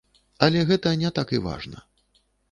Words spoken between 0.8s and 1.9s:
не так і важна.